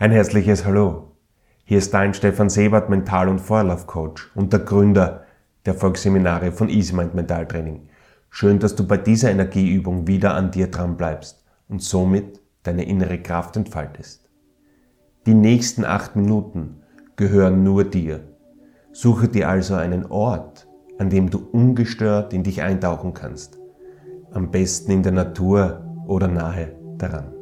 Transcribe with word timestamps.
Ein 0.00 0.12
herzliches 0.12 0.64
Hallo. 0.64 1.16
Hier 1.64 1.78
ist 1.78 1.92
dein 1.92 2.14
Stefan 2.14 2.48
Sebert, 2.48 2.88
Mental- 2.88 3.28
und 3.28 3.40
Vorlaufcoach 3.40 4.30
und 4.36 4.52
der 4.52 4.60
Gründer 4.60 5.24
der 5.66 5.74
Volksseminare 5.74 6.52
von 6.52 6.68
EasyMind 6.68 7.16
Mentaltraining. 7.16 7.88
Schön, 8.30 8.60
dass 8.60 8.76
du 8.76 8.86
bei 8.86 8.96
dieser 8.96 9.32
Energieübung 9.32 10.06
wieder 10.06 10.34
an 10.34 10.52
dir 10.52 10.68
dran 10.68 10.96
bleibst 10.96 11.44
und 11.66 11.82
somit 11.82 12.40
deine 12.62 12.84
innere 12.84 13.18
Kraft 13.18 13.56
entfaltest. 13.56 14.30
Die 15.26 15.34
nächsten 15.34 15.84
acht 15.84 16.14
Minuten 16.14 16.76
gehören 17.16 17.64
nur 17.64 17.82
dir. 17.82 18.20
Suche 18.92 19.26
dir 19.26 19.48
also 19.48 19.74
einen 19.74 20.06
Ort, 20.06 20.68
an 20.98 21.10
dem 21.10 21.28
du 21.28 21.40
ungestört 21.50 22.32
in 22.32 22.44
dich 22.44 22.62
eintauchen 22.62 23.14
kannst. 23.14 23.58
Am 24.30 24.52
besten 24.52 24.92
in 24.92 25.02
der 25.02 25.10
Natur 25.10 25.84
oder 26.06 26.28
nahe 26.28 26.76
daran. 26.98 27.37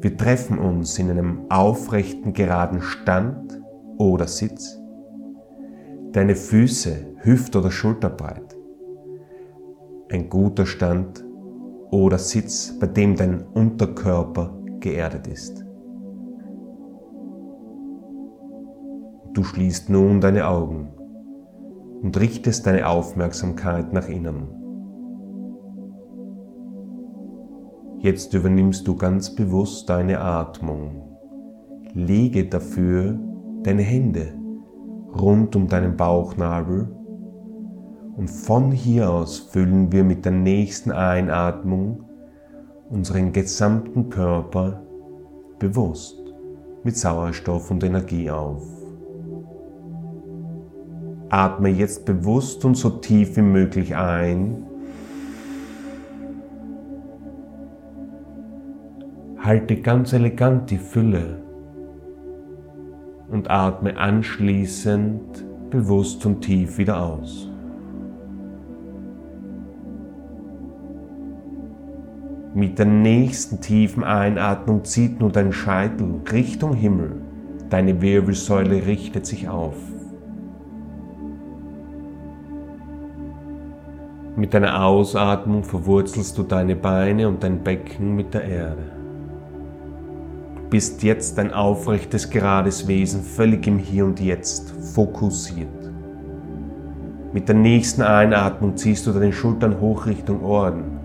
Wir 0.00 0.16
treffen 0.16 0.58
uns 0.58 0.96
in 0.98 1.10
einem 1.10 1.50
aufrechten, 1.50 2.32
geraden 2.32 2.82
Stand 2.82 3.60
oder 3.96 4.28
Sitz. 4.28 4.78
Deine 6.12 6.36
Füße 6.36 7.16
hüft- 7.22 7.56
oder 7.56 7.72
schulterbreit. 7.72 8.56
Ein 10.10 10.28
guter 10.28 10.66
Stand 10.66 11.24
oder 11.90 12.18
Sitz, 12.18 12.78
bei 12.78 12.86
dem 12.86 13.16
dein 13.16 13.42
Unterkörper 13.42 14.56
geerdet 14.78 15.26
ist. 15.26 15.64
Du 19.32 19.42
schließt 19.42 19.90
nun 19.90 20.20
deine 20.20 20.46
Augen 20.46 20.90
und 22.02 22.18
richtest 22.20 22.66
deine 22.66 22.86
Aufmerksamkeit 22.86 23.92
nach 23.92 24.08
innen. 24.08 24.67
Jetzt 28.00 28.32
übernimmst 28.32 28.86
du 28.86 28.94
ganz 28.94 29.34
bewusst 29.34 29.90
deine 29.90 30.20
Atmung. 30.20 31.02
Lege 31.94 32.44
dafür 32.44 33.18
deine 33.64 33.82
Hände 33.82 34.34
rund 35.20 35.56
um 35.56 35.66
deinen 35.66 35.96
Bauchnabel 35.96 36.88
und 38.16 38.30
von 38.30 38.70
hier 38.70 39.10
aus 39.10 39.38
füllen 39.38 39.90
wir 39.90 40.04
mit 40.04 40.24
der 40.24 40.32
nächsten 40.32 40.92
Einatmung 40.92 42.04
unseren 42.88 43.32
gesamten 43.32 44.10
Körper 44.10 44.82
bewusst 45.58 46.22
mit 46.84 46.96
Sauerstoff 46.96 47.68
und 47.72 47.82
Energie 47.82 48.30
auf. 48.30 48.62
Atme 51.30 51.70
jetzt 51.70 52.04
bewusst 52.04 52.64
und 52.64 52.76
so 52.76 52.90
tief 52.90 53.36
wie 53.36 53.42
möglich 53.42 53.96
ein 53.96 54.67
Halte 59.48 59.76
ganz 59.76 60.12
elegant 60.12 60.70
die 60.70 60.76
Fülle 60.76 61.42
und 63.30 63.50
atme 63.50 63.96
anschließend 63.96 65.70
bewusst 65.70 66.26
und 66.26 66.42
tief 66.42 66.76
wieder 66.76 67.02
aus. 67.02 67.50
Mit 72.52 72.78
der 72.78 72.84
nächsten 72.84 73.62
tiefen 73.62 74.04
Einatmung 74.04 74.84
zieht 74.84 75.18
nun 75.18 75.32
dein 75.32 75.54
Scheitel 75.54 76.20
Richtung 76.30 76.74
Himmel. 76.74 77.12
Deine 77.70 78.02
Wirbelsäule 78.02 78.84
richtet 78.84 79.24
sich 79.24 79.48
auf. 79.48 79.76
Mit 84.36 84.52
deiner 84.52 84.84
Ausatmung 84.84 85.64
verwurzelst 85.64 86.36
du 86.36 86.42
deine 86.42 86.76
Beine 86.76 87.28
und 87.28 87.42
dein 87.42 87.64
Becken 87.64 88.14
mit 88.14 88.34
der 88.34 88.44
Erde 88.44 88.97
bist 90.70 91.02
jetzt 91.02 91.38
ein 91.38 91.52
aufrechtes, 91.52 92.28
gerades 92.28 92.86
Wesen, 92.86 93.22
völlig 93.22 93.66
im 93.66 93.78
Hier 93.78 94.04
und 94.04 94.20
Jetzt, 94.20 94.70
fokussiert. 94.94 95.68
Mit 97.32 97.48
der 97.48 97.56
nächsten 97.56 98.02
Einatmung 98.02 98.76
ziehst 98.76 99.06
du 99.06 99.12
deine 99.12 99.32
Schultern 99.32 99.80
hoch 99.80 100.06
Richtung 100.06 100.42
Ohren. 100.42 100.98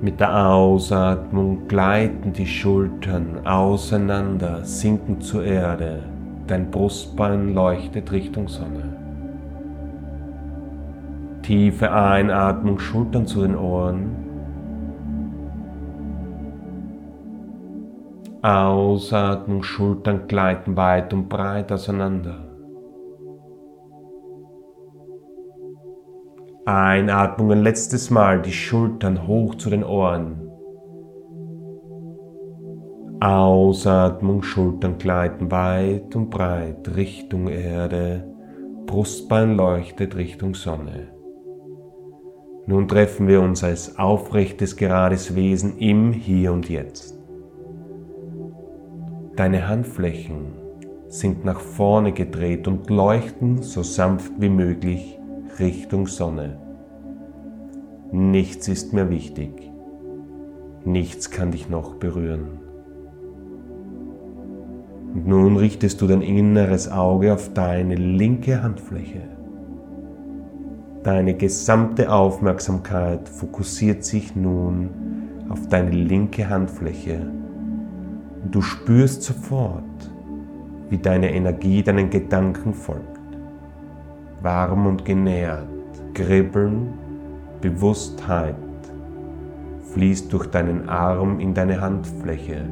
Mit 0.00 0.20
der 0.20 0.46
Ausatmung 0.48 1.66
gleiten 1.66 2.32
die 2.32 2.46
Schultern 2.46 3.46
auseinander, 3.46 4.64
sinken 4.64 5.20
zur 5.20 5.44
Erde. 5.44 6.02
Dein 6.46 6.70
Brustbein 6.70 7.54
leuchtet 7.54 8.12
Richtung 8.12 8.48
Sonne. 8.48 8.96
Tiefe 11.42 11.90
Einatmung, 11.92 12.78
Schultern 12.78 13.26
zu 13.26 13.42
den 13.42 13.56
Ohren. 13.56 14.33
Ausatmung, 18.44 19.62
Schultern 19.62 20.28
gleiten 20.28 20.76
weit 20.76 21.14
und 21.14 21.30
breit 21.30 21.72
auseinander. 21.72 22.44
Einatmung 26.66 27.52
ein 27.52 27.62
letztes 27.62 28.10
Mal, 28.10 28.42
die 28.42 28.52
Schultern 28.52 29.26
hoch 29.26 29.54
zu 29.54 29.70
den 29.70 29.82
Ohren. 29.82 30.46
Ausatmung, 33.20 34.42
Schultern 34.42 34.98
gleiten 34.98 35.50
weit 35.50 36.14
und 36.14 36.28
breit 36.28 36.94
Richtung 36.96 37.48
Erde, 37.48 38.30
Brustbein 38.84 39.56
leuchtet 39.56 40.16
Richtung 40.16 40.54
Sonne. 40.54 41.08
Nun 42.66 42.88
treffen 42.88 43.26
wir 43.26 43.40
uns 43.40 43.64
als 43.64 43.98
aufrechtes, 43.98 44.76
gerades 44.76 45.34
Wesen 45.34 45.78
im 45.78 46.12
Hier 46.12 46.52
und 46.52 46.68
Jetzt. 46.68 47.23
Deine 49.36 49.66
Handflächen 49.66 50.52
sind 51.08 51.44
nach 51.44 51.58
vorne 51.58 52.12
gedreht 52.12 52.68
und 52.68 52.88
leuchten 52.88 53.62
so 53.62 53.82
sanft 53.82 54.32
wie 54.38 54.48
möglich 54.48 55.18
Richtung 55.58 56.06
Sonne. 56.06 56.56
Nichts 58.12 58.68
ist 58.68 58.92
mehr 58.92 59.10
wichtig. 59.10 59.72
Nichts 60.84 61.32
kann 61.32 61.50
dich 61.50 61.68
noch 61.68 61.96
berühren. 61.96 62.60
Und 65.14 65.26
nun 65.26 65.56
richtest 65.56 66.00
du 66.00 66.06
dein 66.06 66.22
inneres 66.22 66.88
Auge 66.88 67.34
auf 67.34 67.52
deine 67.54 67.96
linke 67.96 68.62
Handfläche. 68.62 69.22
Deine 71.02 71.34
gesamte 71.34 72.12
Aufmerksamkeit 72.12 73.28
fokussiert 73.28 74.04
sich 74.04 74.36
nun 74.36 74.90
auf 75.48 75.66
deine 75.66 75.90
linke 75.90 76.48
Handfläche 76.48 77.26
du 78.50 78.60
spürst 78.60 79.22
sofort, 79.22 79.82
wie 80.90 80.98
deine 80.98 81.34
Energie 81.34 81.82
deinen 81.82 82.10
Gedanken 82.10 82.74
folgt. 82.74 83.18
Warm 84.42 84.86
und 84.86 85.04
genährt, 85.04 85.66
Kribbeln, 86.12 86.94
Bewusstheit 87.60 88.56
fließt 89.92 90.32
durch 90.32 90.46
deinen 90.46 90.88
Arm 90.88 91.40
in 91.40 91.54
deine 91.54 91.80
Handfläche. 91.80 92.66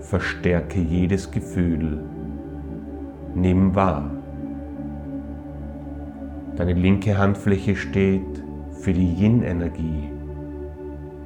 Verstärke 0.00 0.80
jedes 0.80 1.30
Gefühl. 1.30 1.98
Nimm 3.34 3.74
wahr. 3.74 4.10
Deine 6.56 6.74
linke 6.74 7.18
Handfläche 7.18 7.74
steht 7.74 8.42
für 8.80 8.92
die 8.92 9.12
Yin-Energie, 9.14 10.10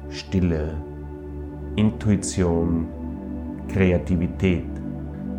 Stille, 0.09 0.73
Intuition, 1.75 2.87
Kreativität, 3.69 4.65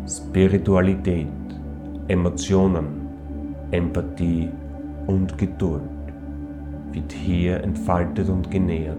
Spiritualität, 0.07 1.27
Emotionen, 2.07 3.07
Empathie 3.71 4.49
und 5.07 5.37
Geduld 5.37 5.83
wird 6.91 7.11
hier 7.11 7.63
entfaltet 7.63 8.29
und 8.29 8.49
genährt. 8.51 8.97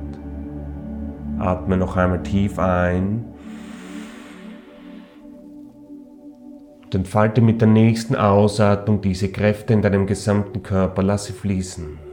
Atme 1.39 1.77
noch 1.77 1.97
einmal 1.97 2.23
tief 2.23 2.59
ein 2.59 3.25
und 6.85 6.95
entfalte 6.95 7.41
mit 7.41 7.61
der 7.61 7.69
nächsten 7.69 8.15
Ausatmung 8.15 9.01
diese 9.01 9.31
Kräfte 9.31 9.73
in 9.73 9.83
deinem 9.83 10.07
gesamten 10.07 10.63
Körper. 10.63 11.03
Lass 11.03 11.27
sie 11.27 11.33
fließen. 11.33 12.12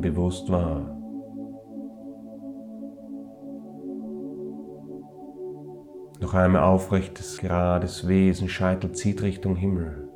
Bewusst 0.00 0.50
wahr. 0.50 0.94
Noch 6.20 6.34
einmal 6.34 6.62
aufrechtes, 6.62 7.38
gerades 7.38 8.08
Wesen, 8.08 8.48
Scheitel 8.48 8.92
zieht 8.92 9.22
Richtung 9.22 9.56
Himmel, 9.56 10.08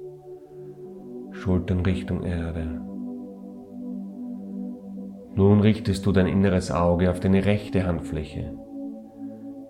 Schultern 1.30 1.80
Richtung 1.80 2.22
Erde. 2.24 2.80
Nun 5.34 5.60
richtest 5.60 6.04
du 6.04 6.12
dein 6.12 6.26
inneres 6.26 6.70
Auge 6.70 7.10
auf 7.10 7.20
deine 7.20 7.44
rechte 7.44 7.86
Handfläche. 7.86 8.56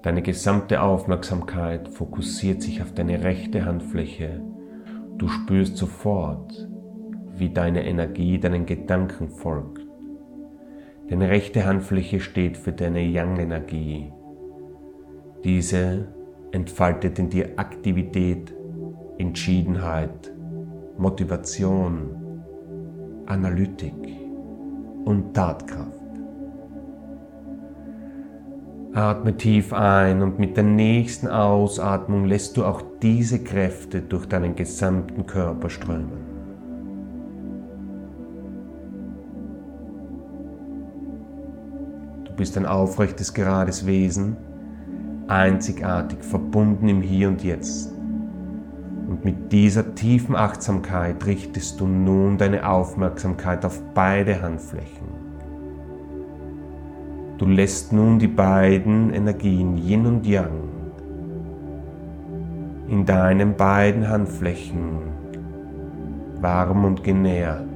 Deine 0.03 0.23
gesamte 0.23 0.83
Aufmerksamkeit 0.83 1.89
fokussiert 1.89 2.63
sich 2.63 2.83
auf 2.83 2.93
deine 2.93 3.23
rechte 3.23 3.65
Handfläche 3.65 4.43
Du 5.23 5.29
spürst 5.29 5.77
sofort, 5.77 6.69
wie 7.37 7.51
deine 7.51 7.87
Energie 7.87 8.41
deinen 8.41 8.67
Gedanken 8.67 9.29
folgt. 9.29 9.82
Deine 11.13 11.29
rechte 11.29 11.67
Handfläche 11.67 12.21
steht 12.21 12.57
für 12.57 12.73
deine 12.73 13.03
Yang-Energie. 13.03 14.11
Diese 15.45 16.09
entfaltet 16.53 17.19
in 17.19 17.29
dir 17.29 17.51
Aktivität, 17.57 18.55
Entschiedenheit, 19.19 20.33
Motivation, 20.97 22.41
Analytik 23.27 23.93
und 25.05 25.35
Tatkraft. 25.35 26.01
Atme 28.95 29.37
tief 29.37 29.75
ein 29.75 30.23
und 30.23 30.39
mit 30.39 30.57
der 30.57 30.65
nächsten 30.65 31.29
Ausatmung 31.29 32.25
lässt 32.25 32.57
du 32.57 32.65
auch 32.65 32.81
diese 33.03 33.45
Kräfte 33.45 34.01
durch 34.01 34.25
deinen 34.25 34.57
gesamten 34.57 35.27
Körper 35.27 35.69
strömen. 35.69 36.32
Bist 42.43 42.57
ein 42.57 42.67
aufrechtes, 42.67 43.35
gerades 43.35 43.87
Wesen, 43.87 44.37
einzigartig, 45.29 46.25
verbunden 46.25 46.89
im 46.89 47.01
Hier 47.01 47.29
und 47.29 47.45
Jetzt. 47.45 47.93
Und 49.09 49.25
mit 49.25 49.53
dieser 49.53 49.95
tiefen 49.95 50.35
Achtsamkeit 50.35 51.25
richtest 51.25 51.79
du 51.79 51.87
nun 51.87 52.39
deine 52.39 52.69
Aufmerksamkeit 52.69 53.65
auf 53.65 53.81
beide 53.95 54.43
Handflächen. 54.43 55.07
Du 57.39 57.47
lässt 57.47 57.93
nun 57.93 58.19
die 58.19 58.27
beiden 58.27 59.15
Energien 59.15 59.77
Yin 59.77 60.07
und 60.07 60.27
Yang 60.27 60.69
in 62.89 63.07
deinen 63.07 63.57
beiden 63.57 64.09
Handflächen 64.09 64.99
warm 66.41 66.87
und 66.87 67.05
genährt 67.05 67.69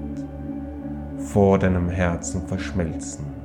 vor 1.18 1.56
deinem 1.56 1.88
Herzen 1.88 2.48
verschmelzen. 2.48 3.35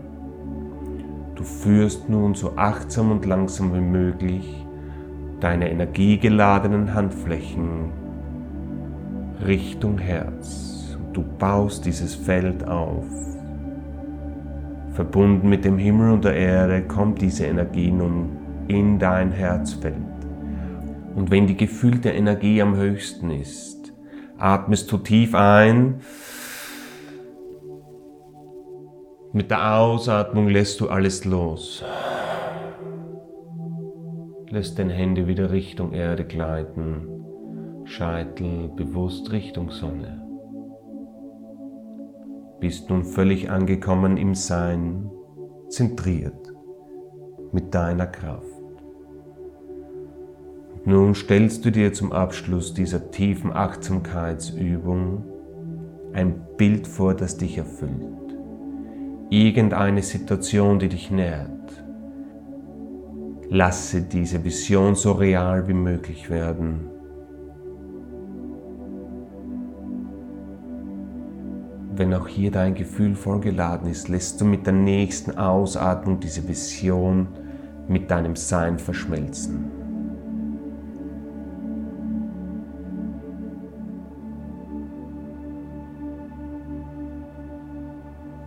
Du 1.42 1.48
führst 1.48 2.08
nun 2.08 2.36
so 2.36 2.56
achtsam 2.56 3.10
und 3.10 3.26
langsam 3.26 3.74
wie 3.74 3.82
möglich 3.82 4.64
deine 5.40 5.72
energiegeladenen 5.72 6.94
Handflächen 6.94 7.92
Richtung 9.44 9.98
Herz. 9.98 11.00
Du 11.14 11.24
baust 11.40 11.88
dieses 11.88 12.14
Feld 12.14 12.68
auf. 12.68 13.08
Verbunden 14.94 15.50
mit 15.50 15.66
dem 15.66 15.80
Himmel 15.80 16.12
und 16.12 16.26
der 16.26 16.36
Erde 16.36 16.84
kommt 16.84 17.24
diese 17.24 17.48
Energie 17.48 17.90
nun 17.90 18.38
in 18.68 19.00
dein 19.00 19.32
Herzfeld. 19.32 19.96
Und 21.16 21.32
wenn 21.32 21.48
die 21.48 21.58
gefühlte 21.58 22.12
Energie 22.12 22.62
am 22.62 22.76
höchsten 22.76 23.32
ist, 23.32 23.92
atmest 24.38 24.92
du 24.92 25.00
tief 25.00 25.34
ein. 25.34 26.02
Mit 29.34 29.50
der 29.50 29.78
Ausatmung 29.78 30.48
lässt 30.48 30.80
du 30.82 30.90
alles 30.90 31.26
los. 31.26 31.84
Lässt 34.50 34.78
deine 34.78 34.94
Hände 34.94 35.28
wieder 35.28 35.52
Richtung 35.52 35.94
Erde 35.94 36.26
gleiten, 36.26 37.08
Scheitel 37.86 38.70
bewusst 38.76 39.32
Richtung 39.32 39.72
Sonne 39.72 40.22
bist 42.62 42.92
nun 42.92 43.04
völlig 43.04 43.50
angekommen 43.50 44.18
im 44.18 44.36
Sein, 44.36 45.10
zentriert 45.68 46.54
mit 47.52 47.74
deiner 47.74 48.06
Kraft. 48.06 48.46
Und 50.76 50.88
nun 50.88 51.16
stellst 51.16 51.66
du 51.66 51.72
dir 51.72 51.92
zum 51.92 52.12
Abschluss 52.12 52.74
dieser 52.74 53.10
tiefen 53.12 53.52
Achtsamkeitsübung 53.52 55.24
ein 56.14 56.40
Bild 56.56 56.88
vor, 56.88 57.16
das 57.16 57.38
dich 57.38 57.58
erfüllt. 57.58 58.31
Irgendeine 59.32 60.04
Situation, 60.04 60.78
die 60.78 60.90
dich 60.90 61.10
nährt. 61.10 61.50
Lasse 63.50 64.04
diese 64.04 64.44
Vision 64.44 64.94
so 64.94 65.14
real 65.14 65.68
wie 65.68 65.74
möglich 65.74 66.30
werden 66.30 66.92
wenn 72.02 72.16
auch 72.16 72.28
hier 72.28 72.50
dein 72.50 72.74
Gefühl 72.74 73.16
vollgeladen 73.16 73.88
ist, 73.88 74.10
lässt 74.10 74.42
du 74.42 74.46
mit 74.46 74.66
der 74.66 74.74
nächsten 74.74 75.38
Ausatmung 75.38 76.20
diese 76.20 76.48
Vision 76.48 77.28
mit 77.88 78.10
deinem 78.10 78.36
Sein 78.36 78.80
verschmelzen. 78.80 79.81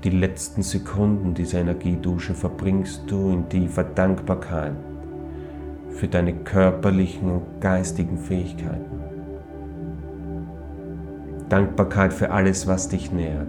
Die 0.04 0.10
letzten 0.10 0.62
Sekunden 0.62 1.32
dieser 1.32 1.60
Energiedusche 1.60 2.34
verbringst 2.34 3.04
du 3.06 3.30
in 3.30 3.48
tiefer 3.48 3.84
Dankbarkeit 3.84 4.74
für 5.88 6.08
deine 6.08 6.34
körperlichen 6.34 7.30
und 7.30 7.62
geistigen 7.62 8.18
Fähigkeiten. 8.18 9.00
Dankbarkeit 11.48 12.12
für 12.12 12.30
alles, 12.32 12.66
was 12.66 12.90
dich 12.90 13.12
nährt. 13.12 13.48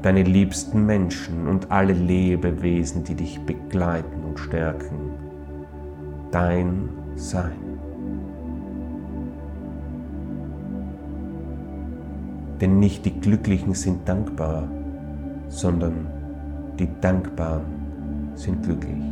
Deine 0.00 0.22
liebsten 0.22 0.86
Menschen 0.86 1.48
und 1.48 1.70
alle 1.70 1.92
Lebewesen, 1.92 3.04
die 3.04 3.14
dich 3.14 3.40
begleiten 3.40 4.24
und 4.24 4.38
stärken. 4.38 5.10
Dein 6.30 6.88
Sein. 7.14 7.58
Denn 12.62 12.78
nicht 12.78 13.04
die 13.04 13.20
Glücklichen 13.20 13.74
sind 13.74 14.08
dankbar, 14.08 14.68
sondern 15.48 16.06
die 16.78 16.88
Dankbaren 17.00 18.32
sind 18.34 18.62
glücklich. 18.62 19.02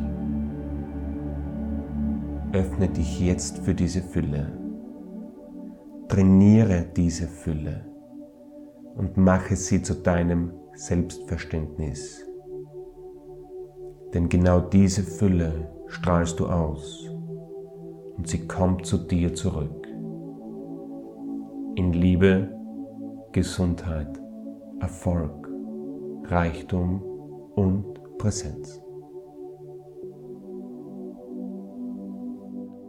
Öffne 2.52 2.88
dich 2.88 3.20
jetzt 3.20 3.58
für 3.58 3.74
diese 3.74 4.00
Fülle. 4.00 4.52
Trainiere 6.08 6.86
diese 6.96 7.26
Fülle 7.26 7.84
und 8.94 9.16
mache 9.16 9.56
sie 9.56 9.82
zu 9.82 9.94
deinem 9.94 10.52
Selbstverständnis. 10.74 12.24
Denn 14.14 14.28
genau 14.28 14.60
diese 14.60 15.02
Fülle 15.02 15.68
strahlst 15.88 16.38
du 16.38 16.46
aus 16.46 17.10
und 18.16 18.28
sie 18.28 18.46
kommt 18.46 18.86
zu 18.86 18.98
dir 18.98 19.34
zurück. 19.34 19.86
In 21.74 21.92
Liebe, 21.92 22.48
Gesundheit, 23.32 24.18
Erfolg, 24.80 25.45
Reichtum 26.30 27.02
und 27.54 28.18
Präsenz. 28.18 28.80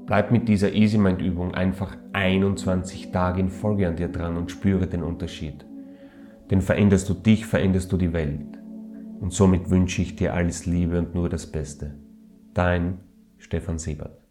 Bleib 0.06 0.32
mit 0.32 0.48
dieser 0.48 0.74
Easy 0.74 0.98
Mind 0.98 1.22
Übung 1.22 1.54
einfach 1.54 1.98
21 2.14 3.12
Tage 3.12 3.42
in 3.42 3.50
Folge 3.50 3.88
an 3.88 3.98
dir 3.98 4.08
dran 4.08 4.38
und 4.38 4.52
spüre 4.52 4.88
den 4.88 5.04
Unterschied. 5.04 5.66
Denn 6.50 6.62
veränderst 6.62 7.10
du 7.10 7.14
dich, 7.14 7.46
veränderst 7.46 7.92
du 7.92 7.98
die 7.98 8.14
Welt. 8.14 8.58
Und 9.20 9.34
somit 9.34 9.70
wünsche 9.70 10.02
ich 10.02 10.16
dir 10.16 10.34
alles 10.34 10.66
Liebe 10.66 10.98
und 11.00 11.14
nur 11.14 11.28
das 11.28 11.52
Beste. 11.52 11.96
Dein 12.54 13.00
Stefan 13.38 13.78
Siebert. 13.78 14.27